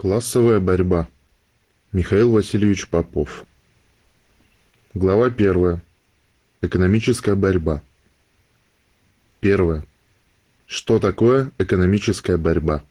Классовая 0.00 0.60
борьба. 0.60 1.08
Михаил 1.92 2.32
Васильевич 2.32 2.88
Попов. 2.88 3.44
Глава 4.94 5.28
первая. 5.28 5.82
Экономическая 6.62 7.34
борьба. 7.34 7.82
Первое. 9.40 9.84
Что 10.66 11.00
такое 11.00 11.52
экономическая 11.58 12.38
борьба? 12.38 12.82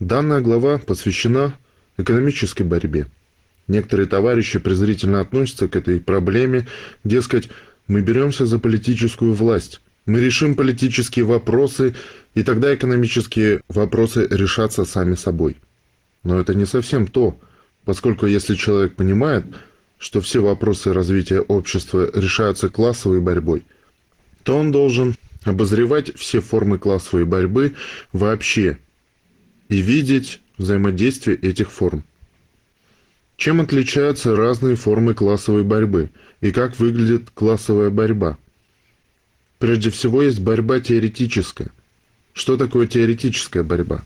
Данная 0.00 0.40
глава 0.40 0.78
посвящена 0.78 1.52
экономической 1.98 2.62
борьбе. 2.62 3.08
Некоторые 3.68 4.06
товарищи 4.06 4.58
презрительно 4.58 5.20
относятся 5.20 5.68
к 5.68 5.76
этой 5.76 6.00
проблеме, 6.00 6.66
дескать, 7.04 7.50
мы 7.88 8.00
беремся 8.00 8.46
за 8.46 8.58
политическую 8.58 9.34
власть, 9.34 9.82
мы 10.06 10.20
решим 10.20 10.54
политические 10.54 11.26
вопросы, 11.26 11.94
и 12.34 12.42
тогда 12.42 12.74
экономические 12.74 13.60
вопросы 13.68 14.26
решатся 14.30 14.86
сами 14.86 15.14
собой. 15.14 15.58
Но 16.22 16.38
это 16.38 16.54
не 16.54 16.66
совсем 16.66 17.06
то, 17.06 17.38
поскольку 17.84 18.26
если 18.26 18.54
человек 18.54 18.94
понимает, 18.94 19.44
что 19.98 20.20
все 20.20 20.40
вопросы 20.40 20.92
развития 20.92 21.40
общества 21.40 22.10
решаются 22.14 22.68
классовой 22.68 23.20
борьбой, 23.20 23.64
то 24.42 24.58
он 24.58 24.72
должен 24.72 25.14
обозревать 25.44 26.14
все 26.16 26.40
формы 26.40 26.78
классовой 26.78 27.24
борьбы 27.24 27.74
вообще 28.12 28.78
и 29.68 29.80
видеть 29.80 30.40
взаимодействие 30.58 31.36
этих 31.36 31.70
форм. 31.70 32.04
Чем 33.36 33.60
отличаются 33.60 34.36
разные 34.36 34.76
формы 34.76 35.14
классовой 35.14 35.64
борьбы 35.64 36.10
и 36.40 36.52
как 36.52 36.78
выглядит 36.78 37.30
классовая 37.34 37.90
борьба? 37.90 38.38
Прежде 39.58 39.90
всего 39.90 40.22
есть 40.22 40.40
борьба 40.40 40.80
теоретическая. 40.80 41.70
Что 42.32 42.56
такое 42.56 42.86
теоретическая 42.86 43.62
борьба? 43.62 44.04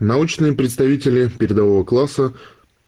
Научные 0.00 0.52
представители 0.52 1.28
передового 1.28 1.82
класса 1.82 2.32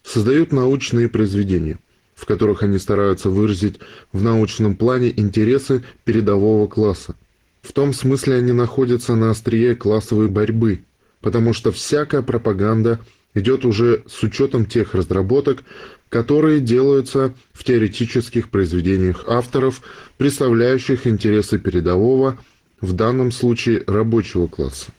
создают 0.05 0.53
научные 0.53 1.09
произведения, 1.09 1.81
в 2.15 2.25
которых 2.25 2.63
они 2.63 2.79
стараются 2.79 3.31
выразить 3.31 3.81
в 4.13 4.23
научном 4.23 4.77
плане 4.77 5.13
интересы 5.17 5.83
передового 6.05 6.69
класса. 6.69 7.17
В 7.63 7.73
том 7.73 7.93
смысле 7.93 8.37
они 8.37 8.53
находятся 8.53 9.17
на 9.17 9.31
острие 9.31 9.75
классовой 9.75 10.29
борьбы, 10.29 10.85
потому 11.21 11.53
что 11.53 11.73
всякая 11.73 12.23
пропаганда 12.23 13.01
идет 13.35 13.65
уже 13.65 14.05
с 14.09 14.23
учетом 14.23 14.65
тех 14.65 14.95
разработок, 14.95 15.65
которые 16.09 16.61
делаются 16.61 17.35
в 17.53 17.65
теоретических 17.65 18.51
произведениях 18.51 19.25
авторов, 19.27 19.83
представляющих 20.17 21.09
интересы 21.09 21.59
передового, 21.59 22.39
в 22.81 22.93
данном 22.93 23.33
случае 23.33 23.83
рабочего 23.87 24.47
класса. 24.47 24.93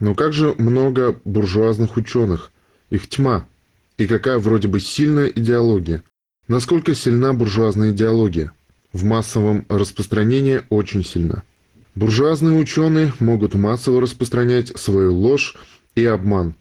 Но 0.00 0.14
как 0.14 0.32
же 0.32 0.54
много 0.58 1.20
буржуазных 1.24 1.96
ученых? 1.96 2.50
Их 2.90 3.08
тьма. 3.08 3.46
И 3.96 4.06
какая 4.06 4.38
вроде 4.38 4.68
бы 4.68 4.80
сильная 4.80 5.26
идеология. 5.26 6.02
Насколько 6.48 6.94
сильна 6.94 7.32
буржуазная 7.32 7.92
идеология? 7.92 8.52
В 8.92 9.04
массовом 9.04 9.66
распространении 9.68 10.62
очень 10.68 11.04
сильна. 11.04 11.42
Буржуазные 11.94 12.58
ученые 12.58 13.12
могут 13.20 13.54
массово 13.54 14.00
распространять 14.00 14.76
свою 14.78 15.14
ложь 15.14 15.56
и 15.94 16.04
обман. 16.04 16.54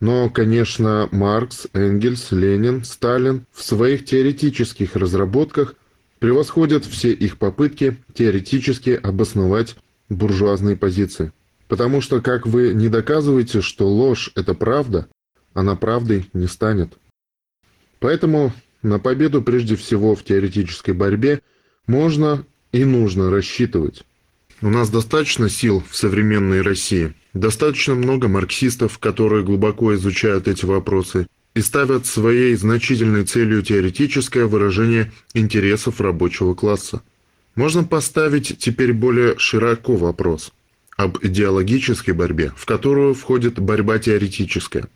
Но, 0.00 0.28
конечно, 0.30 1.08
Маркс, 1.12 1.66
Энгельс, 1.72 2.32
Ленин, 2.32 2.84
Сталин 2.84 3.46
в 3.52 3.62
своих 3.62 4.04
теоретических 4.04 4.96
разработках 4.96 5.74
превосходят 6.18 6.84
все 6.84 7.12
их 7.12 7.38
попытки 7.38 7.98
теоретически 8.14 8.90
обосновать 8.90 9.76
буржуазные 10.08 10.76
позиции. 10.76 11.32
Потому 11.68 12.00
что, 12.00 12.20
как 12.20 12.46
вы 12.46 12.74
не 12.74 12.88
доказываете, 12.88 13.60
что 13.60 13.88
ложь– 13.88 14.30
это 14.34 14.54
правда, 14.54 15.08
она 15.54 15.76
правдой 15.76 16.28
не 16.32 16.46
станет. 16.46 16.98
Поэтому 18.00 18.52
на 18.82 18.98
победу 18.98 19.40
прежде 19.40 19.76
всего 19.76 20.14
в 20.14 20.24
теоретической 20.24 20.92
борьбе 20.92 21.40
можно 21.86 22.44
и 22.72 22.84
нужно 22.84 23.30
рассчитывать. 23.30 24.04
У 24.60 24.68
нас 24.68 24.90
достаточно 24.90 25.48
сил 25.48 25.82
в 25.88 25.96
современной 25.96 26.60
России, 26.60 27.14
достаточно 27.32 27.94
много 27.94 28.28
марксистов, 28.28 28.98
которые 28.98 29.44
глубоко 29.44 29.94
изучают 29.94 30.48
эти 30.48 30.64
вопросы 30.64 31.26
и 31.54 31.60
ставят 31.60 32.04
своей 32.04 32.54
значительной 32.56 33.24
целью 33.24 33.62
теоретическое 33.62 34.44
выражение 34.46 35.12
интересов 35.34 36.00
рабочего 36.00 36.54
класса. 36.54 37.02
Можно 37.54 37.84
поставить 37.84 38.58
теперь 38.58 38.92
более 38.92 39.38
широко 39.38 39.96
вопрос– 39.96 40.52
об 40.96 41.18
идеологической 41.22 42.14
борьбе, 42.14 42.52
в 42.56 42.66
которую 42.66 43.14
входит 43.14 43.58
борьба 43.58 43.98
теоретическая. 43.98 44.88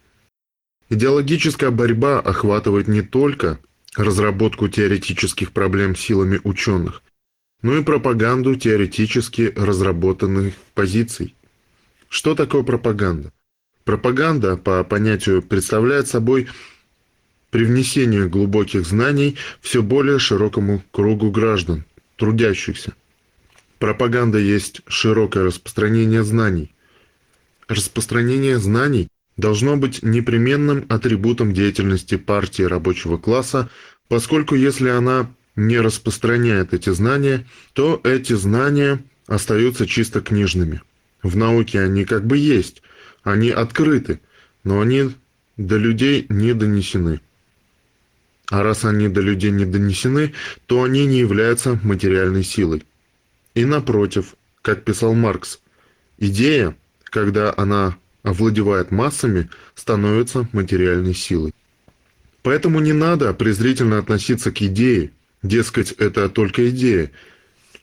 Идеологическая 0.91 1.71
борьба 1.71 2.21
охватывает 2.21 2.89
не 2.89 3.03
только 3.03 3.59
разработку 3.97 4.69
теоретических 4.69 5.53
проблем 5.53 5.97
силами 5.97 6.41
ученых, 6.45 7.03
но 7.63 7.77
и 7.77 7.83
пропаганду 7.83 8.55
теоретически 8.55 9.53
разработанных 9.57 10.55
позиций. 10.75 11.35
Что 12.09 12.35
такое 12.35 12.63
пропаганда? 12.63 13.33
Пропаганда, 13.85 14.57
по 14.57 14.85
понятию, 14.85 15.43
представляет 15.43 16.09
собой 16.09 16.49
привнесение 17.51 18.29
глубоких 18.29 18.87
знаний 18.87 19.37
все 19.61 19.83
более 19.83 20.19
широкому 20.19 20.83
кругу 20.91 21.31
граждан, 21.31 21.85
трудящихся. 22.17 22.95
Пропаганда 23.79 24.39
есть 24.39 24.81
широкое 24.89 25.45
распространение 25.45 26.25
знаний. 26.25 26.75
Распространение 27.69 28.59
знаний 28.59 29.09
должно 29.37 29.77
быть 29.77 30.03
непременным 30.03 30.85
атрибутом 30.89 31.53
деятельности 31.55 32.17
партии 32.17 32.63
рабочего 32.63 33.19
класса, 33.19 33.71
поскольку 34.09 34.57
если 34.57 34.89
она 34.89 35.31
не 35.55 35.79
распространяет 35.79 36.75
эти 36.75 36.91
знания, 36.91 37.47
то 37.73 38.01
эти 38.05 38.33
знания 38.33 39.05
остаются 39.27 39.87
чисто 39.87 40.21
книжными. 40.21 40.83
В 41.23 41.37
науке 41.37 41.81
они 41.81 42.05
как 42.05 42.27
бы 42.27 42.37
есть, 42.37 42.83
они 43.23 43.51
открыты, 43.51 44.21
но 44.65 44.81
они 44.81 45.11
до 45.57 45.77
людей 45.77 46.27
не 46.29 46.53
донесены. 46.53 47.21
А 48.51 48.63
раз 48.63 48.85
они 48.85 49.09
до 49.09 49.21
людей 49.21 49.51
не 49.51 49.67
донесены, 49.67 50.33
то 50.67 50.83
они 50.83 51.07
не 51.07 51.19
являются 51.19 51.79
материальной 51.83 52.45
силой. 52.45 52.85
И 53.59 53.65
напротив, 53.65 54.37
как 54.63 54.85
писал 54.85 55.15
Маркс, 55.15 55.59
идея, 56.17 56.77
когда 57.03 57.53
она 57.57 57.99
овладевает 58.23 58.93
массами, 58.93 59.51
становится 59.75 60.49
материальной 60.53 61.13
силой. 61.13 61.53
Поэтому 62.45 62.79
не 62.79 62.93
надо 62.93 63.35
презрительно 63.35 63.99
относиться 63.99 64.53
к 64.53 64.63
идее, 64.63 65.11
дескать, 65.43 65.91
это 65.91 66.29
только 66.29 66.71
идея. 66.71 67.11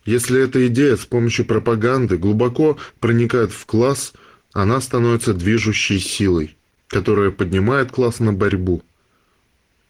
Если 0.05 0.41
эта 0.41 0.65
идея 0.67 0.95
с 0.95 1.05
помощью 1.05 1.43
пропаганды 1.43 2.17
глубоко 2.17 2.77
проникает 3.01 3.51
в 3.51 3.65
класс, 3.65 4.13
она 4.53 4.79
становится 4.79 5.33
движущей 5.33 5.99
силой, 5.99 6.55
которая 6.87 7.31
поднимает 7.31 7.91
класс 7.91 8.21
на 8.21 8.31
борьбу. 8.31 8.81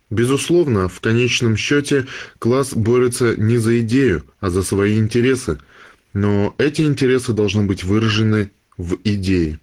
Безусловно, 0.09 0.87
в 0.87 1.01
конечном 1.01 1.57
счете 1.57 2.05
класс 2.39 2.73
борется 2.73 3.35
не 3.35 3.57
за 3.57 3.79
идею, 3.81 4.23
а 4.39 4.49
за 4.49 4.63
свои 4.63 4.97
интересы– 4.97 5.59
но 6.15 6.55
эти 6.57 6.81
интересы 6.81 7.33
должны 7.33 7.63
быть 7.63 7.83
выражены 7.83 8.49
в 8.77 8.97
идее. 9.03 9.59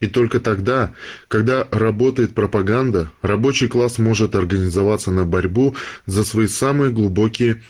И 0.00 0.08
только 0.08 0.40
тогда, 0.40 0.94
когда 1.28 1.66
работает 1.70 2.34
пропаганда, 2.34 3.12
рабочий 3.22 3.68
класс 3.68 3.98
может 3.98 4.34
организоваться 4.34 5.12
на 5.12 5.24
борьбу 5.24 5.76
за 6.06 6.24
свои 6.24 6.48
самые 6.48 6.90
глубокие 6.90 7.62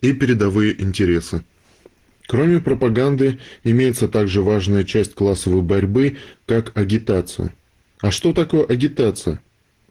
и 0.00 0.12
передовые 0.12 0.80
интересы. 0.80 1.42
Кроме 2.28 2.60
пропаганды, 2.60 3.40
имеется 3.64 4.06
также 4.06 4.42
важная 4.42 4.84
часть 4.84 5.14
классовой 5.14 5.62
борьбы, 5.62 6.18
как 6.46 6.70
агитация. 6.78 7.52
А 8.00 8.12
что 8.12 8.32
такое 8.32 8.64
агитация? 8.64 9.42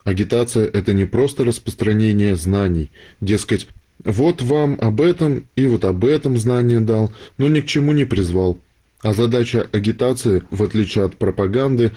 Агитация– 0.04 0.66
это 0.74 0.94
не 0.94 1.06
просто 1.06 1.44
распространение 1.44 2.36
знаний, 2.36 2.92
дескать, 3.22 3.68
вот 4.04 4.42
вам 4.42 4.78
об 4.80 5.02
этом 5.02 5.48
и 5.56 5.68
вот 5.68 5.84
об 5.84 6.06
этом 6.06 6.38
знание 6.38 6.80
дал, 6.80 7.12
но 7.38 7.48
ни 7.48 7.60
к 7.60 7.66
чему 7.66 7.92
не 7.92 8.06
призвал. 8.06 8.58
А 9.02 9.14
задача 9.14 9.68
агитации, 9.72 10.44
в 10.52 10.64
отличие 10.64 11.06
от 11.06 11.18
пропаганды, 11.18 11.92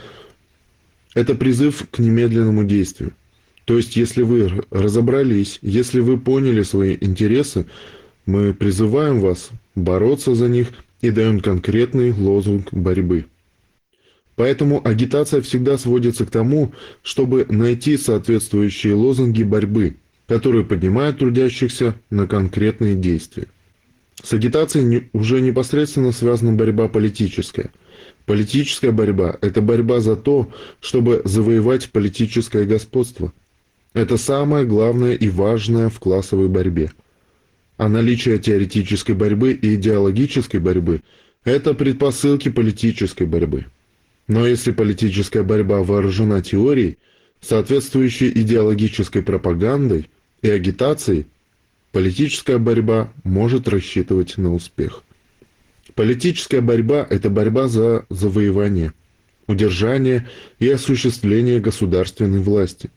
это 1.15 1.35
призыв 1.35 1.87
к 1.91 1.99
немедленному 1.99 2.65
действию. 2.65 3.13
То 3.65 3.77
есть, 3.77 3.97
если 3.97 4.23
вы 4.23 4.65
разобрались, 4.71 5.59
если 5.63 6.01
вы 6.01 6.19
поняли 6.19 6.63
свои 6.63 6.97
интересы, 7.01 7.67
мы 8.27 8.55
призываем 8.55 9.21
вас 9.21 9.51
бороться 9.75 10.35
за 10.35 10.49
них 10.49 10.69
и 11.01 11.11
даем 11.11 11.41
конкретный 11.41 12.13
лозунг 12.13 12.73
борьбы. 12.73 13.27
Поэтому 14.37 14.81
агитация 14.87 15.43
всегда 15.43 15.79
сводится 15.79 16.25
к 16.27 16.31
тому, 16.31 16.73
чтобы 17.03 17.47
найти 17.49 17.97
соответствующие 17.97 18.95
лозунги 18.95 19.43
борьбы– 19.43 19.97
которые 20.33 20.65
поднимают 20.65 21.19
трудящихся 21.19 21.95
на 22.09 22.27
конкретные 22.27 22.95
действия. 22.95 23.49
С 24.23 24.33
агитацией 24.33 25.11
уже 25.13 25.43
непосредственно 25.43 26.11
связана 26.13 26.53
борьба 26.53 26.89
политическая. 26.89 27.71
Политическая 28.25 28.93
борьба– 28.93 29.37
это 29.43 29.61
борьба 29.61 30.01
за 30.01 30.17
то, 30.17 30.51
чтобы 30.81 31.21
завоевать 31.25 31.91
политическое 31.91 32.65
господство. 32.65 33.33
Это 33.93 34.17
самое 34.17 34.65
главное 34.65 35.15
и 35.15 35.29
важное 35.29 35.91
в 35.91 35.99
классовой 35.99 36.49
борьбе. 36.49 36.93
А 37.77 37.91
наличие 37.91 38.39
теоретической 38.39 39.15
борьбы 39.15 39.53
и 39.53 39.75
идеологической 39.75 40.61
борьбы– 40.61 41.03
это 41.45 41.75
предпосылки 41.75 42.49
политической 42.49 43.27
борьбы. 43.27 43.67
Но 44.29 44.47
если 44.47 44.73
политическая 44.73 45.43
борьба 45.43 45.83
вооружена 45.83 46.43
теорией, 46.43 46.99
соответствующей 47.41 48.31
идеологической 48.31 49.23
пропагандой 49.23 50.09
и 50.43 50.51
агитацией, 50.51 51.27
политическая 51.91 52.59
борьба 52.59 53.13
может 53.25 53.69
рассчитывать 53.69 54.39
на 54.39 54.55
успех. 54.55 55.03
Политическая 55.95 56.61
борьба– 56.61 57.07
это 57.11 57.29
борьба 57.29 57.69
за 57.69 58.07
завоевание, 58.09 58.95
удержание 59.47 60.29
и 60.59 60.69
осуществление 60.69 61.61
государственной 61.61 62.41
власти. 62.41 62.91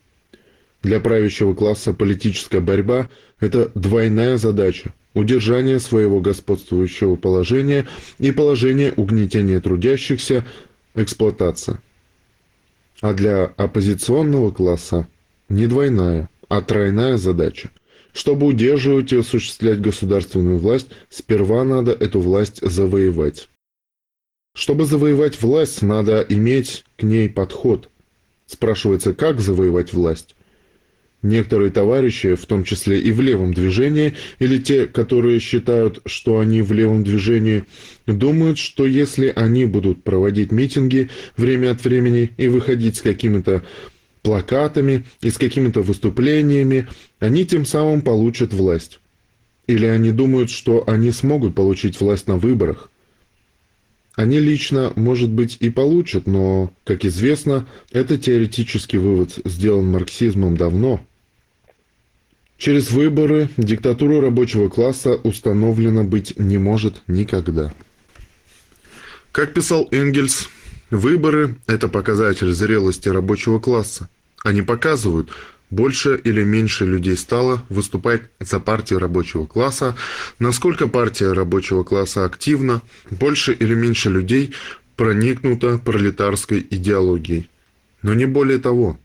Для 0.82 1.00
правящего 1.00 1.54
класса 1.56 1.94
политическая 1.94 2.62
борьба– 2.62 3.10
это 3.40 3.72
двойная 3.74 4.38
задача– 4.38 4.94
удержание 5.16 5.80
своего 5.80 6.20
господствующего 6.20 7.16
положения 7.16 7.88
и 8.20 8.32
положение 8.32 8.94
угнетения 8.96 9.60
трудящихся, 9.60 10.46
эксплуатация. 10.96 11.82
А 13.02 13.14
для 13.14 13.46
оппозиционного 13.46 14.52
класса 14.52 15.08
не 15.50 15.68
двойная, 15.68 16.30
а 16.48 16.62
тройная 16.62 17.18
задача– 17.18 17.70
чтобы 18.16 18.48
удерживать 18.48 19.12
и 19.12 19.18
осуществлять 19.18 19.82
государственную 19.82 20.58
власть, 20.58 20.88
сперва 21.10 21.66
надо 21.66 21.92
эту 21.92 22.22
власть 22.22 22.62
завоевать. 22.62 23.50
Чтобы 24.56 24.86
завоевать 24.86 25.42
власть, 25.42 25.82
надо 25.82 26.26
иметь 26.30 26.86
к 26.96 27.04
ней 27.04 27.30
подход. 27.30 27.90
Спрашивается, 28.46 29.14
как 29.14 29.42
завоевать 29.42 29.92
власть? 29.92 30.34
Некоторые 31.26 31.72
товарищи, 31.72 32.36
в 32.36 32.46
том 32.46 32.64
числе 32.64 33.00
и 33.00 33.12
в 33.12 33.20
левом 33.20 33.52
движении, 33.52 34.14
или 34.38 34.60
те, 34.60 34.86
которые 34.86 35.40
считают, 35.40 36.04
что 36.06 36.38
они 36.38 36.62
в 36.62 36.72
левом 36.72 37.04
движении, 37.04 37.64
думают, 38.06 38.60
что 38.60 38.86
если 38.86 39.34
они 39.36 39.66
будут 39.66 40.04
проводить 40.04 40.52
митинги 40.52 41.10
время 41.36 41.72
от 41.72 41.84
времени 41.84 42.30
и 42.38 42.48
выходить 42.48 42.98
с 42.98 43.02
какими-то 43.02 43.64
плакатами 44.22 45.06
и 45.22 45.32
с 45.32 45.40
какими-то 45.40 45.82
выступлениями, 45.82 46.88
они 47.18 47.44
тем 47.44 47.66
самым 47.66 48.04
получат 48.04 48.54
власть. 48.54 49.00
Или 49.66 49.88
они 49.88 50.12
думают, 50.12 50.52
что 50.52 50.84
они 50.86 51.10
смогут 51.10 51.56
получить 51.56 52.00
власть 52.00 52.28
на 52.28 52.38
выборах. 52.38 52.92
Они 54.14 54.40
лично, 54.40 54.94
может 54.96 55.32
быть, 55.32 55.58
и 55.60 55.72
получат, 55.72 56.28
но, 56.28 56.72
как 56.84 57.04
известно, 57.04 57.68
это 57.92 58.20
теоретический 58.20 59.00
вывод 59.00 59.40
сделан 59.44 59.88
марксизмом 59.88 60.56
давно. 60.56 61.02
Через 62.66 62.90
выборы 62.90 63.50
диктатура 63.58 64.20
рабочего 64.20 64.70
класса 64.70 65.14
установлена 65.18 66.04
быть 66.04 66.34
не 66.40 66.58
может 66.58 67.04
никогда. 67.06 67.72
Как 69.32 69.54
писал 69.54 69.88
Энгельс, 69.92 70.50
выборы– 70.90 71.58
это 71.68 71.88
показатель 71.90 72.52
зрелости 72.54 73.08
рабочего 73.08 73.60
класса. 73.60 74.10
Они 74.44 74.64
показывают, 74.64 75.30
больше 75.70 76.20
или 76.24 76.44
меньше 76.44 76.88
людей 76.88 77.16
стало 77.18 77.64
выступать 77.70 78.24
за 78.40 78.60
партию 78.60 78.98
рабочего 78.98 79.46
класса, 79.46 79.96
насколько 80.40 80.88
партия 80.88 81.34
рабочего 81.34 81.84
класса 81.84 82.26
активна, 82.26 82.82
больше 83.12 83.54
или 83.54 83.76
меньше 83.76 84.10
людей 84.10 84.56
проникнуто 84.96 85.78
пролетарской 85.78 86.66
идеологией. 86.68 87.48
Но 88.02 88.16
не 88.16 88.26
более 88.26 88.58
того. 88.58 88.98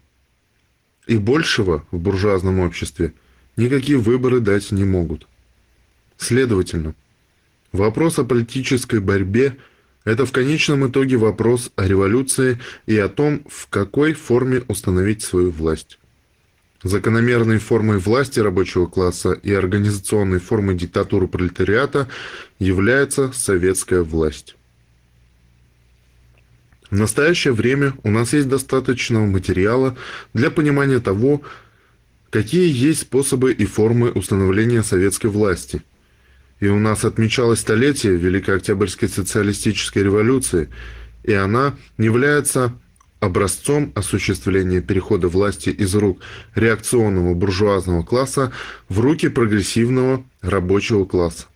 И 1.06 1.18
большего 1.18 1.84
в 1.90 1.98
буржуазном 1.98 2.60
обществе 2.60 3.12
никакие 3.60 3.98
выборы 3.98 4.40
дать 4.40 4.72
не 4.72 4.84
могут. 4.84 5.28
Следовательно, 6.18 6.94
вопрос 7.72 8.18
о 8.18 8.24
политической 8.24 9.00
борьбе– 9.00 9.56
это 10.04 10.24
в 10.24 10.32
конечном 10.32 10.88
итоге 10.88 11.16
вопрос 11.16 11.70
о 11.76 11.86
революции 11.86 12.58
и 12.86 12.96
о 12.96 13.08
том, 13.08 13.42
в 13.48 13.68
какой 13.68 14.14
форме 14.14 14.62
установить 14.66 15.22
свою 15.22 15.50
власть. 15.50 15.98
Закономерной 16.82 17.58
формой 17.58 17.98
власти 17.98 18.40
рабочего 18.40 18.86
класса 18.86 19.32
и 19.32 19.52
организационной 19.52 20.40
формой 20.40 20.74
диктатуры 20.74 21.28
пролетариата 21.28 22.08
является 22.58 23.32
советская 23.32 24.02
власть. 24.02 24.56
В 26.90 26.96
настоящее 26.96 27.52
время 27.52 27.92
у 28.02 28.10
нас 28.10 28.32
есть 28.32 28.48
достаточно 28.48 29.20
материала 29.20 29.96
для 30.32 30.50
понимания 30.50 30.98
того, 30.98 31.42
какие 32.30 32.72
есть 32.72 33.02
способы 33.02 33.52
и 33.52 33.66
формы 33.66 34.10
установления 34.10 34.82
советской 34.82 35.28
власти– 35.28 35.82
и 36.60 36.68
у 36.68 36.78
нас 36.78 37.04
отмечалось 37.04 37.60
столетие 37.60 38.16
Великой 38.16 38.56
Октябрьской 38.56 39.08
социалистической 39.08 40.02
революции, 40.02 40.68
и 41.24 41.32
она 41.32 41.74
является 41.98 42.74
образцом 43.18 43.92
осуществления 43.94 44.80
перехода 44.80 45.28
власти 45.28 45.70
из 45.70 45.94
рук 45.94 46.20
реакционного 46.54 47.34
буржуазного 47.34 48.02
класса 48.02 48.52
в 48.88 49.00
руки 49.00 49.28
прогрессивного 49.28 50.24
рабочего 50.42 51.04
класса. 51.04 51.46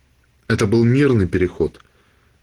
Это 0.47 0.67
был 0.67 0.83
мирный 0.83 1.27
переход. 1.27 1.79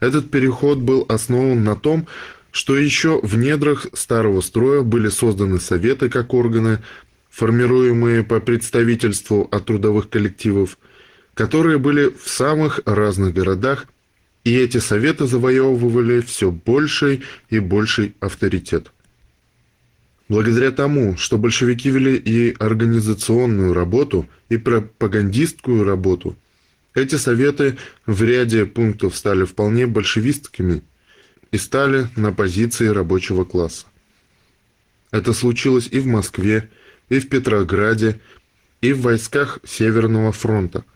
Этот 0.00 0.30
переход 0.30 0.78
был 0.78 1.04
основан 1.08 1.62
на 1.62 1.76
том, 1.76 2.08
что 2.50 2.76
еще 2.76 3.20
в 3.22 3.36
недрах 3.36 3.86
старого 3.92 4.40
строя 4.40 4.82
были 4.82 5.08
созданы 5.08 5.60
советы 5.60 6.10
как 6.10 6.34
органы, 6.34 6.80
формируемые 7.32 8.22
по 8.22 8.38
представительству 8.38 9.48
от 9.50 9.64
трудовых 9.66 10.08
коллективов– 10.08 10.78
которые 11.34 11.78
были 11.78 12.08
в 12.10 12.28
самых 12.28 12.80
разных 12.84 13.34
городах, 13.34 13.86
и 14.44 14.54
эти 14.54 14.78
советы 14.78 15.26
завоевывали 15.26 16.20
все 16.20 16.50
больший 16.50 17.22
и 17.48 17.58
больший 17.58 18.14
авторитет. 18.20 18.92
Благодаря 20.28 20.70
тому, 20.70 21.16
что 21.16 21.38
большевики 21.38 21.90
вели 21.90 22.16
и 22.16 22.54
организационную 22.58 23.72
работу, 23.72 24.28
и 24.48 24.56
пропагандистскую 24.56 25.84
работу, 25.84 26.36
эти 26.94 27.16
советы 27.16 27.78
в 28.06 28.22
ряде 28.22 28.66
пунктов 28.66 29.16
стали 29.16 29.44
вполне 29.44 29.86
большевистскими 29.86 30.82
и 31.50 31.58
стали 31.58 32.08
на 32.16 32.32
позиции 32.32 32.86
рабочего 32.86 33.44
класса. 33.44 33.86
Это 35.10 35.32
случилось 35.32 35.88
и 35.90 36.00
в 36.00 36.06
Москве, 36.06 36.70
и 37.12 37.20
в 37.20 37.28
Петрограде, 37.28 38.20
и 38.80 38.92
в 38.92 39.02
войсках 39.02 39.58
Северного 39.64 40.32
фронта– 40.32 40.84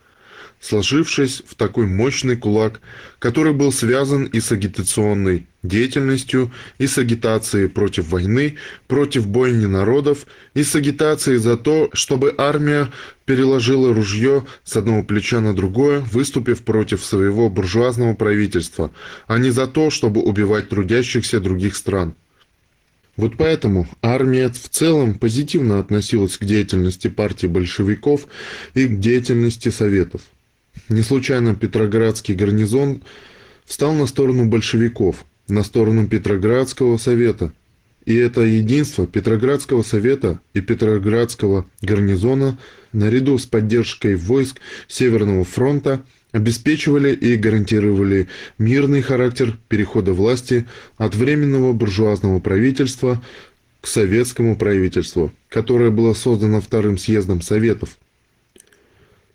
сложившись 0.61 1.43
в 1.47 1.55
такой 1.55 1.87
мощный 1.87 2.37
кулак, 2.37 2.81
который 3.19 3.53
был 3.53 3.73
связан 3.73 4.25
и 4.25 4.41
с 4.41 4.53
агитационной 4.53 5.47
деятельностью, 5.63 6.53
и 6.79 6.87
с 6.87 6.99
агитацией 6.99 7.69
против 7.69 8.09
войны, 8.09 8.57
против 8.87 9.27
бойни 9.27 9.67
народов, 9.67 10.27
и 10.55 10.63
с 10.63 10.75
агитацией 10.75 11.39
за 11.39 11.57
то, 11.57 11.91
чтобы 11.93 12.35
армия 12.37 12.91
переложила 13.25 13.93
ружье 13.93 14.47
с 14.65 14.77
одного 14.77 15.03
плеча 15.03 15.41
на 15.41 15.55
другое, 15.55 16.01
выступив 16.01 16.63
против 16.63 17.05
своего 17.05 17.49
буржуазного 17.49 18.15
правительства, 18.15 18.93
а 19.27 19.39
не 19.39 19.51
за 19.51 19.67
то, 19.67 19.91
чтобы 19.91 20.23
убивать 20.23 20.69
трудящихся 20.69 21.41
других 21.41 21.77
стран. 21.77 22.15
Вот 23.17 23.37
поэтому 23.39 23.89
армия 24.03 24.51
в 24.51 24.69
целом 24.69 25.19
позитивно 25.19 25.79
относилась 25.79 26.37
к 26.37 26.45
деятельности 26.45 27.09
партии 27.09 27.47
большевиков 27.47 28.27
и 28.75 28.87
к 28.87 28.99
деятельности 28.99 29.71
Советов. 29.71 30.21
Не 30.89 31.03
случайно 31.03 31.55
Петроградский 31.55 32.35
гарнизон 32.35 33.03
встал 33.65 33.95
на 33.95 34.07
сторону 34.07 34.47
большевиков, 34.47 35.25
на 35.49 35.63
сторону 35.63 36.07
Петроградского 36.07 36.99
совета. 36.99 37.53
И 38.05 38.15
это 38.15 38.43
единство 38.43 39.07
Петроградского 39.07 39.83
совета 39.83 40.41
и 40.55 40.61
Петроградского 40.61 41.67
гарнизона 41.81 42.59
наряду 42.93 43.39
с 43.39 43.47
поддержкой 43.47 44.15
войск 44.15 44.61
Северного 44.87 45.45
фронта 45.45 46.05
обеспечивали 46.37 47.15
и 47.15 47.35
гарантировали 47.37 48.29
мирный 48.59 49.01
характер 49.01 49.57
перехода 49.69 50.13
власти 50.13 50.67
от 50.99 51.15
временного 51.15 51.73
буржуазного 51.73 52.41
правительства 52.41 53.25
к 53.81 53.87
советскому 53.87 54.57
правительству, 54.57 55.33
которое 55.49 55.91
было 55.91 56.13
создано 56.13 56.61
Вторым 56.61 56.99
съездом 56.99 57.41
Советов. 57.41 57.97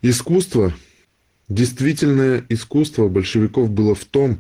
Искусство 0.04 0.74
Действительное 1.50 2.46
искусство 2.48 3.10
большевиков 3.10 3.70
было 3.72 3.94
в 3.94 4.06
том, 4.06 4.40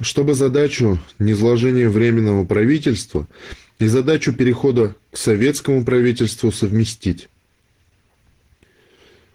чтобы 0.00 0.32
задачу 0.32 0.98
низложения 1.18 1.90
временного 1.90 2.46
правительства 2.46 3.28
и 3.78 3.86
задачу 3.86 4.32
перехода 4.32 4.94
к 5.10 5.18
советскому 5.18 5.84
правительству 5.84 6.50
совместить. 6.50 7.28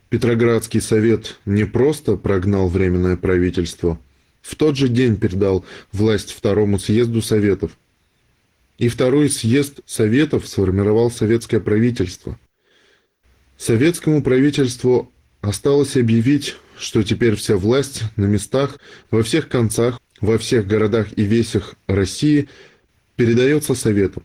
Петроградский 0.09 0.79
совет 0.79 1.37
не 1.45 1.65
просто 1.65 2.15
прогнал 2.15 2.69
временное 2.69 3.17
правительство, 3.17 3.99
в 4.41 4.55
тот 4.55 4.77
же 4.77 4.87
день 4.87 5.17
передал 5.17 5.65
власть 5.91 6.31
Второму 6.31 6.79
съезду 6.79 7.21
Советов. 7.21 7.71
И 8.77 8.87
Второй 8.87 9.29
съезд 9.29 9.81
Советов 9.85 10.47
сформировал 10.47 11.11
советское 11.11 11.59
правительство. 11.59 12.39
Советскому 13.57 14.23
правительству 14.23 15.11
осталось 15.41 15.97
объявить, 15.97 16.55
что 16.77 17.03
теперь 17.03 17.35
вся 17.35 17.57
власть 17.57 18.03
на 18.15 18.25
местах, 18.25 18.79
во 19.11 19.23
всех 19.23 19.49
концах, 19.49 19.99
во 20.21 20.37
всех 20.37 20.67
городах 20.67 21.07
и 21.17 21.23
весях 21.23 21.75
России 21.87 22.47
передается 23.17 23.75
Советам. 23.75 24.23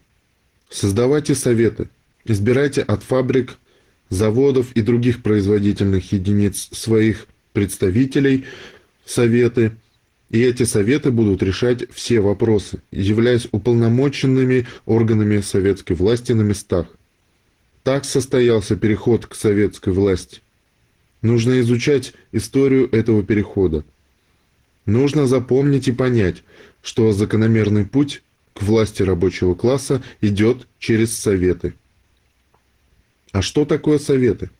Создавайте 0.70 1.34
советы, 1.34 1.88
избирайте 2.24 2.82
от 2.82 3.02
фабрик, 3.02 3.56
заводов 4.12 4.72
и 4.72 4.82
других 4.82 5.22
производительных 5.22 6.12
единиц 6.12 6.68
своих 6.72 7.26
представителей 7.54 8.44
советы, 9.06 9.72
и 10.28 10.40
эти 10.40 10.64
советы 10.64 11.10
будут 11.10 11.42
решать 11.42 11.90
все 11.90 12.20
вопросы, 12.20 12.82
являясь 12.90 13.48
уполномоченными 13.52 14.66
органами 14.84 15.40
советской 15.40 15.94
власти 15.94 16.32
на 16.32 16.42
местах. 16.42 16.86
Так 17.84 18.04
состоялся 18.04 18.76
переход 18.76 19.26
к 19.26 19.34
советской 19.34 19.94
власти. 19.94 20.40
Нужно 21.22 21.60
изучать 21.60 22.12
историю 22.32 22.94
этого 22.94 23.22
перехода. 23.22 23.82
Нужно 24.84 25.26
запомнить 25.26 25.88
и 25.88 25.92
понять, 25.92 26.42
что 26.82 27.12
закономерный 27.12 27.86
путь 27.86 28.22
к 28.52 28.62
власти 28.62 29.02
рабочего 29.02 29.54
класса 29.54 30.02
идет 30.20 30.66
через 30.78 31.16
советы. 31.16 31.74
А 33.32 33.42
что 33.42 33.64
такое 33.64 33.98
советы? 33.98 34.50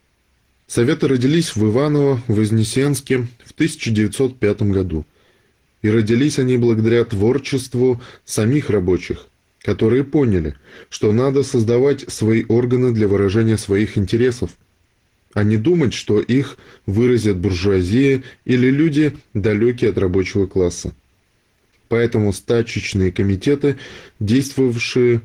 Советы 0.66 1.06
родились 1.06 1.54
в 1.54 1.64
Иваново-Вознесенске 1.64 3.28
в 3.44 3.52
1905 3.52 4.62
году– 4.62 5.06
и 5.82 5.90
родились 5.90 6.38
они 6.38 6.56
благодаря 6.56 7.04
творчеству 7.04 8.00
самих 8.24 8.70
рабочих, 8.70 9.26
которые 9.60 10.04
поняли, 10.04 10.54
что 10.88 11.12
надо 11.12 11.42
создавать 11.42 12.10
свои 12.10 12.44
органы 12.48 12.92
для 12.92 13.08
выражения 13.08 13.58
своих 13.58 13.98
интересов, 13.98 14.50
а 15.34 15.42
не 15.42 15.56
думать, 15.56 15.92
что 15.92 16.20
их 16.20 16.56
выразят 16.86 17.36
буржуазия 17.36 18.22
или 18.44 18.70
люди, 18.70 19.16
далекие 19.34 19.90
от 19.90 19.98
рабочего 19.98 20.46
класса. 20.46 20.94
Поэтому 21.88 22.32
стачечные 22.32 23.12
комитеты, 23.12 23.76
действовавшие 24.18 25.20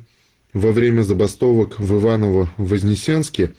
во 0.58 0.72
время 0.72 1.02
забастовок 1.02 1.78
в 1.78 1.98
Иваново-Вознесенске, 1.98 3.54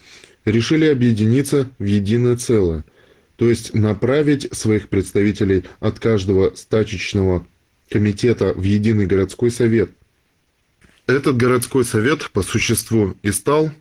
решили 0.45 0.85
объединиться 0.85 1.69
в 1.79 1.85
единое 1.85 2.37
целое– 2.37 2.85
то 3.39 3.49
есть 3.49 3.73
направить 3.73 4.53
своих 4.53 4.89
представителей 4.89 5.63
от 5.79 5.97
каждого 5.97 6.53
стачечного 6.55 7.47
комитета 7.89 8.53
в 8.53 8.63
единый 8.63 9.05
городской 9.05 9.49
совет. 9.49 9.91
Этот 11.07 11.37
городской 11.37 11.85
совет 11.85 12.29
по 12.31 12.41
существу 12.43 13.15
и 13.23 13.31
стал 13.31 13.71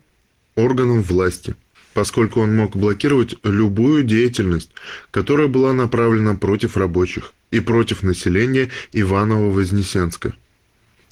органом 0.55 1.03
власти, 1.03 1.55
поскольку 1.93 2.39
он 2.39 2.55
мог 2.55 2.77
блокировать 2.77 3.35
любую 3.43 4.03
деятельность, 4.03 4.71
которая 5.11 5.49
была 5.49 5.73
направлена 5.73 6.35
против 6.35 6.77
рабочих 6.77 7.33
и 7.51 7.59
против 7.59 8.01
населения 8.01 8.69
Иваново-Вознесенска. 8.93 10.35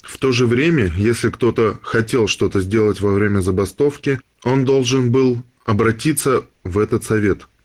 В 0.08 0.16
то 0.16 0.32
же 0.32 0.46
время, 0.46 0.92
если 0.96 1.28
кто-то 1.30 1.78
хотел 1.82 2.26
что-то 2.26 2.60
сделать 2.60 3.00
во 3.00 3.12
время 3.12 3.40
забастовки, 3.40 4.20
он 4.42 4.64
должен 4.64 5.12
был 5.12 5.42
обратиться 5.64 6.46
в 6.64 6.78
этот 6.78 7.04
совет– 7.04 7.46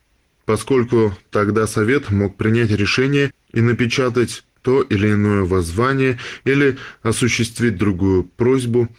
поскольку 0.46 1.18
тогда 1.32 1.68
Совет 1.68 2.10
мог 2.10 2.36
принять 2.36 2.72
решение 2.72 3.32
и 3.52 3.62
напечатать 3.62 4.44
то 4.62 4.82
или 4.82 5.12
иное 5.12 5.44
воззвание 5.44 6.20
или 6.46 6.78
осуществить 7.02 7.78
другую 7.78 8.24
просьбу, 8.24 8.90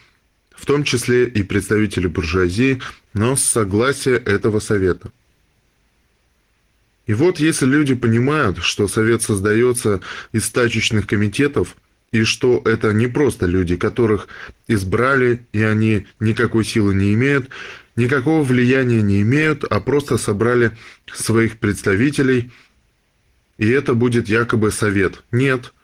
в 0.54 0.66
том 0.66 0.84
числе 0.84 1.26
и 1.26 1.42
представители 1.42 2.06
буржуазии, 2.06 2.80
но 3.12 3.34
с 3.36 3.42
согласия 3.42 4.16
этого 4.16 4.60
Совета. 4.60 5.10
И 7.06 7.12
вот 7.12 7.38
если 7.38 7.66
люди 7.66 7.94
понимают, 7.94 8.58
что 8.62 8.88
Совет 8.88 9.22
создается 9.22 10.00
из 10.32 10.46
стачечных 10.46 11.06
комитетов, 11.06 11.76
и 12.14 12.22
что 12.22 12.62
это 12.64 12.92
не 12.92 13.08
просто 13.08 13.46
люди, 13.46 13.74
которых 13.74 14.28
избрали, 14.68 15.44
и 15.52 15.64
они 15.64 16.06
никакой 16.20 16.64
силы 16.64 16.94
не 16.94 17.12
имеют, 17.12 17.48
никакого 17.96 18.44
влияния 18.44 19.02
не 19.02 19.22
имеют, 19.22 19.64
а 19.64 19.80
просто 19.80 20.16
собрали 20.16 20.70
своих 21.12 21.58
представителей, 21.58 22.52
и 23.58 23.68
это 23.68 23.94
будет 23.94 24.28
якобы 24.28 24.70
совет. 24.70 25.24
Нет, 25.32 25.74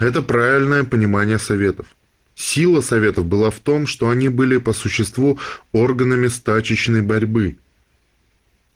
это 0.00 0.20
правильное 0.20 0.82
понимание 0.82 1.38
советов. 1.38 1.86
Сила 2.34 2.80
советов 2.80 3.24
была 3.26 3.52
в 3.52 3.60
том, 3.60 3.86
что 3.86 4.10
они 4.10 4.28
были 4.28 4.56
по 4.56 4.72
существу 4.72 5.38
органами 5.70 6.26
стачечной 6.26 7.02
борьбы. 7.02 7.56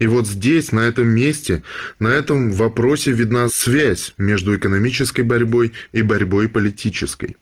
И 0.00 0.06
вот 0.06 0.26
здесь, 0.26 0.72
на 0.72 0.80
этом 0.80 1.08
месте, 1.08 1.62
на 1.98 2.08
этом 2.08 2.50
вопросе 2.52 3.12
видна 3.12 3.48
связь 3.50 4.14
между 4.16 4.56
экономической 4.56 5.20
борьбой 5.20 5.72
и 5.92 6.00
борьбой 6.00 6.48
политической. 6.48 7.36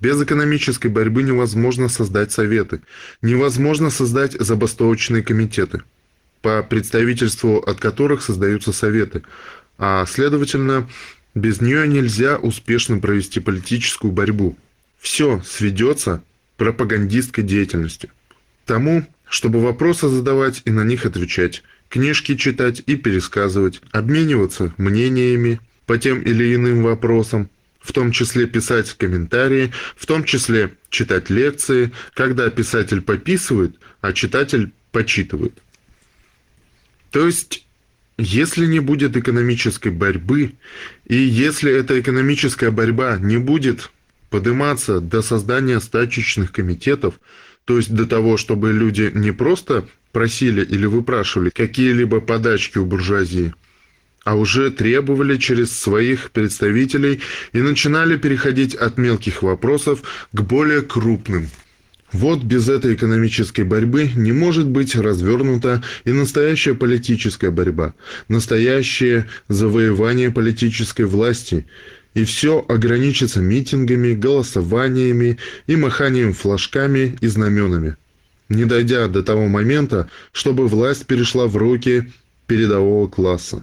Без 0.00 0.20
экономической 0.20 0.88
борьбы 0.88 1.22
невозможно 1.22 1.90
создать 1.90 2.32
советы, 2.32 2.80
невозможно 3.20 3.90
создать 3.90 4.32
забастовочные 4.32 5.22
комитеты, 5.22 5.82
по 6.40 6.62
представительству 6.62 7.58
от 7.58 7.78
которых 7.78 8.22
создаются 8.22 8.72
советы, 8.72 9.22
а 9.76 10.06
следовательно, 10.06 10.88
без 11.34 11.60
нее 11.60 11.86
нельзя 11.86 12.38
успешно 12.38 13.00
провести 13.00 13.38
политическую 13.38 14.12
борьбу. 14.12 14.56
Все 14.98 15.42
сведется 15.46 16.22
пропагандистской 16.56 17.44
деятельностью. 17.44 18.08
Тому, 18.64 19.06
чтобы 19.28 19.60
вопросы 19.60 20.08
задавать 20.08 20.62
и 20.64 20.70
на 20.70 20.84
них 20.84 21.04
отвечать, 21.04 21.62
книжки 21.92 22.36
читать 22.36 22.82
и 22.86 22.96
пересказывать, 22.96 23.82
обмениваться 23.90 24.72
мнениями 24.78 25.60
по 25.84 25.98
тем 25.98 26.22
или 26.22 26.54
иным 26.54 26.82
вопросам, 26.82 27.50
в 27.80 27.92
том 27.92 28.12
числе 28.12 28.46
писать 28.46 28.90
комментарии, 28.94 29.72
в 29.94 30.06
том 30.06 30.24
числе 30.24 30.74
читать 30.88 31.28
лекции, 31.28 31.92
когда 32.14 32.48
писатель 32.48 33.02
пописывает, 33.02 33.76
а 34.00 34.14
читатель 34.14 34.72
почитывает. 34.90 35.52
То 37.10 37.26
есть, 37.26 37.66
если 38.16 38.64
не 38.64 38.80
будет 38.80 39.14
экономической 39.14 39.90
борьбы, 39.90 40.54
и 41.06 41.16
если 41.16 41.70
эта 41.70 42.00
экономическая 42.00 42.70
борьба 42.70 43.18
не 43.18 43.36
будет 43.36 43.90
подниматься 44.30 45.00
до 45.00 45.20
создания 45.20 45.78
стачечных 45.78 46.52
комитетов, 46.52 47.20
то 47.66 47.76
есть 47.76 47.94
до 47.94 48.06
того, 48.06 48.38
чтобы 48.38 48.72
люди 48.72 49.10
не 49.12 49.30
просто 49.30 49.86
просили 50.12 50.64
или 50.64 50.86
выпрашивали 50.86 51.50
какие-либо 51.50 52.20
подачки 52.20 52.78
у 52.78 52.86
буржуазии, 52.86 53.54
а 54.24 54.36
уже 54.36 54.70
требовали 54.70 55.36
через 55.36 55.72
своих 55.72 56.30
представителей 56.30 57.20
и 57.52 57.60
начинали 57.60 58.16
переходить 58.16 58.74
от 58.74 58.98
мелких 58.98 59.42
вопросов 59.42 60.02
к 60.32 60.40
более 60.40 60.82
крупным. 60.82 61.48
Вот 62.12 62.42
без 62.42 62.68
этой 62.68 62.94
экономической 62.94 63.62
борьбы 63.62 64.10
не 64.14 64.32
может 64.32 64.66
быть 64.66 64.94
развернута 64.94 65.82
и 66.04 66.12
настоящая 66.12 66.74
политическая 66.74 67.50
борьба, 67.50 67.94
настоящее 68.28 69.28
завоевание 69.48 70.30
политической 70.30 71.06
власти, 71.06 71.66
и 72.12 72.24
все 72.24 72.64
ограничится 72.68 73.40
митингами, 73.40 74.12
голосованиями 74.12 75.38
и 75.66 75.76
маханием 75.76 76.34
флажками 76.34 77.16
и 77.22 77.26
знаменами, 77.26 77.96
не 78.52 78.64
дойдя 78.64 79.08
до 79.08 79.22
того 79.22 79.48
момента, 79.48 80.08
чтобы 80.32 80.68
власть 80.68 81.06
перешла 81.06 81.46
в 81.46 81.56
руки 81.56 82.12
передового 82.46 83.08
класса. 83.08 83.62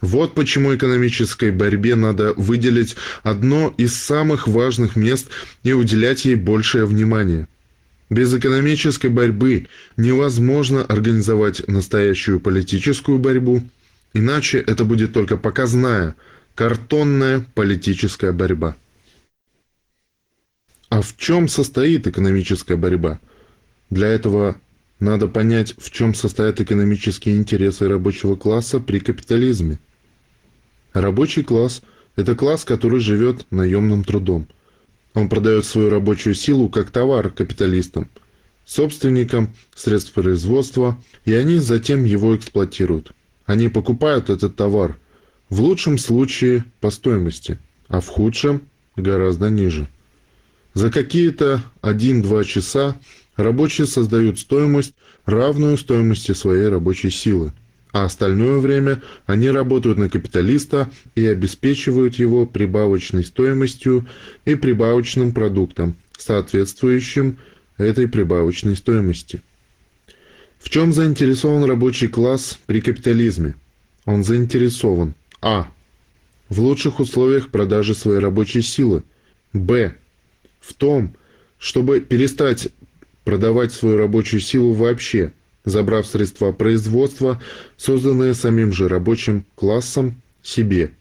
Вот 0.00 0.34
почему 0.34 0.76
экономической 0.76 1.50
борьбе 1.50 1.96
надо 1.96 2.32
выделить 2.34 2.96
одно 3.24 3.74
из 3.76 3.94
самых 3.94 4.46
важных 4.46 4.94
мест 4.94 5.28
и 5.64 5.72
уделять 5.72 6.24
ей 6.24 6.36
большее 6.36 6.86
внимание. 6.86 7.48
Без 8.08 8.32
экономической 8.32 9.10
борьбы 9.10 9.66
невозможно 9.96 10.84
организовать 10.84 11.66
настоящую 11.66 12.40
политическую 12.40 13.18
борьбу, 13.18 13.62
иначе 14.14 14.58
это 14.58 14.84
будет 14.84 15.12
только 15.12 15.36
показная, 15.36 16.14
картонная 16.54 17.44
политическая 17.54 18.32
борьба. 18.32 18.76
А 20.90 21.02
в 21.02 21.16
чем 21.18 21.48
состоит 21.48 22.06
экономическая 22.06 22.76
борьба? 22.76 23.20
Для 23.90 24.08
этого 24.08 24.56
надо 25.00 25.28
понять, 25.28 25.74
в 25.78 25.90
чем 25.90 26.14
состоят 26.14 26.60
экономические 26.60 27.36
интересы 27.36 27.88
рабочего 27.88 28.36
класса 28.36 28.80
при 28.80 29.00
капитализме– 29.00 29.78
Рабочий 30.92 31.42
класс– 31.42 31.82
это 32.16 32.34
класс, 32.34 32.64
который 32.64 33.00
живет 33.00 33.46
наемным 33.50 34.04
трудом. 34.04 34.48
Он 35.14 35.28
продает 35.28 35.64
свою 35.66 35.90
рабочую 35.90 36.34
силу 36.34 36.68
как 36.68 36.90
товар 36.90 37.30
капиталистам, 37.30 38.08
собственникам 38.64 39.54
средств 39.74 40.12
производства, 40.12 41.02
и 41.24 41.34
они 41.34 41.58
затем 41.58 42.04
его 42.04 42.34
эксплуатируют. 42.36 43.12
Они 43.44 43.68
покупают 43.68 44.30
этот 44.30 44.56
товар, 44.56 44.98
В 45.50 45.62
лучшем 45.62 45.96
случае 45.96 46.64
по 46.80 46.90
стоимости, 46.90 47.58
а 47.88 48.00
в 48.00 48.08
худшем 48.08 48.62
гораздо 48.96 49.48
ниже. 49.48 49.88
За 50.74 50.90
какие-то 50.90 51.62
1-2 51.82 52.44
часа 52.44 52.96
рабочие 53.38 53.86
создают 53.86 54.38
стоимость, 54.38 54.92
равную 55.24 55.78
стоимости 55.78 56.32
своей 56.32 56.68
рабочей 56.68 57.10
силы, 57.10 57.52
а 57.92 58.04
остальное 58.04 58.58
время 58.58 59.02
они 59.24 59.48
работают 59.48 59.96
на 59.96 60.10
капиталиста 60.10 60.90
и 61.14 61.24
обеспечивают 61.24 62.16
его 62.16 62.44
прибавочной 62.44 63.24
стоимостью 63.24 64.06
и 64.44 64.54
прибавочным 64.54 65.32
продуктом, 65.32 65.96
соответствующим 66.18 67.38
этой 67.78 68.08
прибавочной 68.08 68.76
стоимости. 68.76 69.42
В 70.58 70.68
чем 70.68 70.92
заинтересован 70.92 71.64
рабочий 71.64 72.08
класс 72.08 72.58
при 72.66 72.80
капитализме? 72.80 73.54
Он 74.04 74.24
заинтересован 74.24 75.14
а. 75.40 75.68
В 76.48 76.60
лучших 76.60 76.98
условиях 76.98 77.50
продажи 77.50 77.94
своей 77.94 78.18
рабочей 78.18 78.62
силы. 78.62 79.04
Б. 79.52 79.94
В 80.60 80.74
том, 80.74 81.14
чтобы 81.58 82.00
перестать 82.00 82.68
продавать 83.28 83.74
свою 83.74 83.98
рабочую 83.98 84.40
силу 84.40 84.72
вообще, 84.72 85.34
забрав 85.66 86.06
средства 86.06 86.50
производства, 86.52 87.38
созданные 87.76 88.32
самим 88.32 88.72
же 88.72 88.88
рабочим 88.88 89.44
классом, 89.54 90.22
себе. 90.42 90.92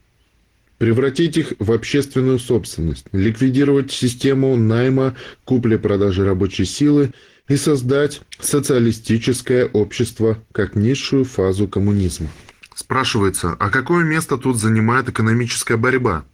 Превратить 0.77 1.37
их 1.37 1.53
в 1.57 1.71
общественную 1.71 2.39
собственность, 2.39 3.05
ликвидировать 3.13 3.93
систему 3.93 4.57
найма, 4.57 5.15
купли-продажи 5.45 6.25
рабочей 6.25 6.65
силы 6.65 7.13
и 7.47 7.55
создать 7.55 8.19
социалистическое 8.41 9.65
общество 9.65 10.37
как 10.51 10.75
низшую 10.75 11.23
фазу 11.23 11.69
коммунизма. 11.69 12.27
Спрашивается, 12.75 13.55
а 13.57 13.69
какое 13.69 14.03
место 14.03 14.37
тут 14.37 14.57
занимает 14.57 15.07
экономическая 15.07 15.77
борьба? 15.77 16.25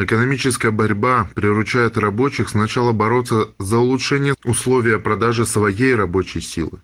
Экономическая 0.00 0.70
борьба 0.70 1.28
приручает 1.34 1.98
рабочих 1.98 2.48
сначала 2.48 2.92
бороться 2.92 3.50
за 3.58 3.76
улучшение 3.76 4.34
условия 4.44 4.98
продажи 4.98 5.44
своей 5.44 5.94
рабочей 5.94 6.40
силы, 6.40 6.80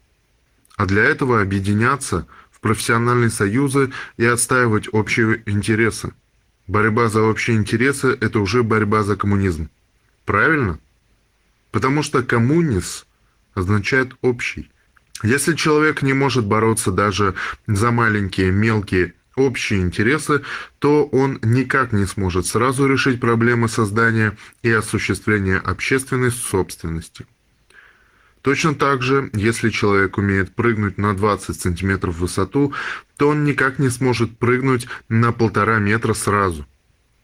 а 0.77 0.85
для 0.85 1.03
этого 1.03 1.41
объединяться 1.41 2.27
в 2.51 2.61
профессиональные 2.61 3.31
союзы 3.31 3.91
и 4.19 4.27
отстаивать 4.27 4.93
общие 4.93 5.43
интересы. 5.47 6.13
Борьба 6.67 7.09
за 7.09 7.23
общие 7.23 7.57
интересы– 7.57 8.09
это 8.21 8.39
уже 8.39 8.63
борьба 8.63 9.03
за 9.03 9.17
коммунизм. 9.17 9.71
Правильно? 10.27 10.79
Потому 11.71 12.03
что 12.03 12.23
коммуниз 12.23 13.07
означает 13.55 14.13
общий. 14.21 14.71
Если 15.23 15.55
человек 15.55 16.03
не 16.03 16.13
может 16.13 16.45
бороться 16.45 16.91
даже 16.91 17.35
за 17.67 17.91
маленькие, 17.93 18.51
мелкие, 18.51 19.15
общие 19.37 19.81
интересы, 19.81 20.43
то 20.79 21.05
он 21.05 21.39
никак 21.43 21.93
не 21.93 22.07
сможет 22.07 22.47
сразу 22.47 22.87
решить 22.87 23.21
проблемы 23.21 23.69
создания 23.69 24.37
и 24.63 24.71
осуществления 24.71 25.59
общественной 25.59 26.31
собственности. 26.31 27.27
Точно 28.43 28.75
так 28.75 29.03
же, 29.03 29.31
если 29.33 29.71
человек 29.71 30.19
умеет 30.19 30.55
прыгнуть 30.55 30.99
на 30.99 31.17
20 31.17 31.61
сантиметров 31.61 32.15
в 32.15 32.21
высоту, 32.21 32.73
то 33.17 33.29
он 33.29 33.45
никак 33.45 33.79
не 33.79 33.91
сможет 33.91 34.39
прыгнуть 34.39 34.87
на 35.09 35.33
полтора 35.33 35.79
метра 35.79 36.15
сразу. 36.15 36.65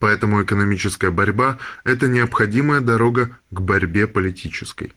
Поэтому 0.01 0.43
экономическая 0.43 1.13
борьба– 1.13 1.59
это 1.85 2.09
необходимая 2.09 2.81
дорога 2.81 3.39
к 3.53 3.61
борьбе 3.61 4.09
политической. 4.09 4.93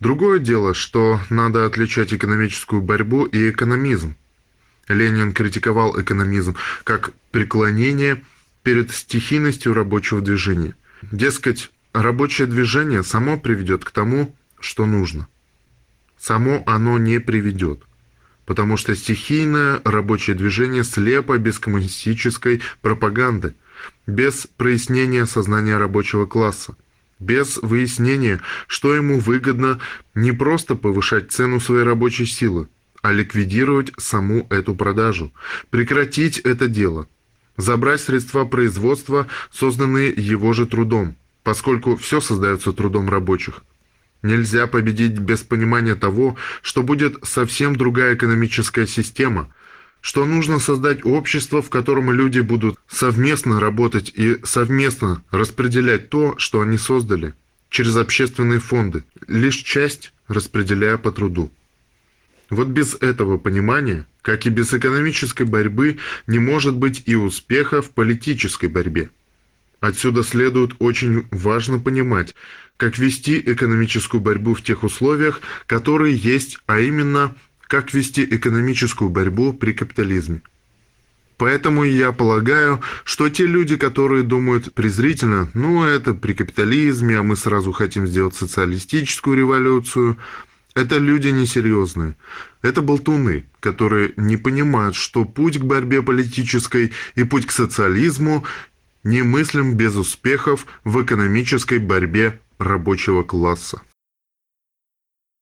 Другое 0.00 0.40
дело, 0.40 0.74
что 0.74 1.20
надо 1.30 1.66
отличать 1.66 2.12
экономическую 2.12 2.82
борьбу 2.82 3.26
и 3.26 3.48
экономизм. 3.48 4.16
Ленин 4.88 5.32
критиковал 5.32 6.00
экономизм 6.00 6.56
как 6.84 7.12
преклонение 7.30 8.22
перед 8.62 8.90
стихийностью 8.90 9.74
рабочего 9.74 10.20
движения. 10.20 10.74
Дескать, 11.02 11.70
рабочее 11.92 12.46
движение 12.46 13.02
само 13.02 13.38
приведет 13.38 13.84
к 13.84 13.90
тому, 13.90 14.34
что 14.58 14.86
нужно. 14.86 15.28
Само 16.18 16.62
оно 16.66 16.98
не 16.98 17.20
приведет, 17.20 17.82
потому 18.46 18.76
что 18.76 18.94
стихийное 18.94 19.80
рабочее 19.84 20.36
движение 20.36 20.84
слепо 20.84 21.36
без 21.38 21.58
коммунистической 21.58 22.62
пропаганды, 22.80 23.54
без 24.06 24.46
прояснения 24.56 25.26
сознания 25.26 25.76
рабочего 25.76 26.24
класса 26.24 26.74
без 27.18 27.58
выяснения, 27.58 28.40
что 28.66 28.94
ему 28.94 29.18
выгодно 29.18 29.80
не 30.14 30.32
просто 30.32 30.74
повышать 30.74 31.32
цену 31.32 31.60
своей 31.60 31.84
рабочей 31.84 32.26
силы, 32.26 32.68
а 33.04 33.12
ликвидировать 33.12 33.92
саму 33.98 34.46
эту 34.48 34.74
продажу, 34.74 35.30
прекратить 35.68 36.38
это 36.38 36.68
дело, 36.68 37.06
забрать 37.58 38.00
средства 38.00 38.46
производства, 38.46 39.26
созданные 39.52 40.08
его 40.08 40.54
же 40.54 40.64
трудом, 40.64 41.14
поскольку 41.42 41.96
все 41.96 42.22
создается 42.22 42.72
трудом 42.72 43.10
рабочих. 43.10 43.62
Нельзя 44.22 44.66
победить 44.66 45.18
без 45.18 45.40
понимания 45.40 45.96
того, 45.96 46.38
что 46.62 46.82
будет 46.82 47.18
совсем 47.26 47.76
другая 47.76 48.14
экономическая 48.14 48.86
система– 48.86 49.52
что 50.00 50.26
нужно 50.26 50.58
создать 50.58 51.06
общество, 51.06 51.62
в 51.62 51.70
котором 51.70 52.10
люди 52.10 52.40
будут 52.40 52.76
совместно 52.88 53.58
работать 53.58 54.12
и 54.14 54.36
совместно 54.44 55.24
распределять 55.30 56.10
то, 56.10 56.34
что 56.36 56.60
они 56.60 56.76
создали, 56.76 57.32
через 57.70 57.96
общественные 57.96 58.60
фонды, 58.60 59.04
лишь 59.26 59.56
часть 59.56 60.12
распределяя 60.28 60.98
по 60.98 61.10
труду. 61.10 61.50
Вот 62.54 62.68
без 62.68 62.94
этого 62.94 63.36
понимания, 63.36 64.06
как 64.22 64.46
и 64.46 64.50
без 64.50 64.72
экономической 64.72 65.44
борьбы, 65.44 65.98
не 66.28 66.38
может 66.38 66.76
быть 66.76 67.02
и 67.06 67.16
успеха 67.16 67.82
в 67.82 67.90
политической 67.90 68.68
борьбе. 68.68 69.10
Отсюда 69.80 70.22
следует 70.22 70.76
очень 70.78 71.26
важно 71.32 71.80
понимать, 71.80 72.34
как 72.76 72.96
вести 72.96 73.38
экономическую 73.38 74.20
борьбу 74.20 74.54
в 74.54 74.62
тех 74.62 74.84
условиях, 74.84 75.40
которые 75.66 76.16
есть, 76.16 76.58
а 76.66 76.78
именно 76.78 77.34
как 77.66 77.92
вести 77.92 78.24
экономическую 78.24 79.10
борьбу 79.10 79.52
при 79.52 79.72
капитализме. 79.72 80.42
Поэтому 81.36 81.82
я 81.82 82.12
полагаю, 82.12 82.80
что 83.02 83.28
те 83.28 83.46
люди, 83.46 83.76
которые 83.76 84.22
думают 84.22 84.72
презрительно, 84.72 85.50
ну 85.52 85.82
это 85.82 86.14
при 86.14 86.32
капитализме, 86.32 87.18
а 87.18 87.24
мы 87.24 87.34
сразу 87.34 87.72
хотим 87.72 88.06
сделать 88.06 88.36
социалистическую 88.36 89.36
революцию, 89.36 90.16
это 90.74 90.98
люди 90.98 91.28
несерьезные. 91.28 92.16
Это 92.62 92.82
болтуны, 92.82 93.46
которые 93.60 94.12
не 94.16 94.36
понимают, 94.36 94.96
что 94.96 95.24
путь 95.24 95.58
к 95.58 95.64
борьбе 95.64 96.02
политической 96.02 96.92
и 97.14 97.24
путь 97.24 97.46
к 97.46 97.52
социализму 97.52 98.44
немыслим 99.04 99.74
без 99.76 99.94
успехов 99.96 100.66
в 100.84 101.02
экономической 101.02 101.78
борьбе 101.78 102.40
рабочего 102.58 103.22
класса. 103.22 103.82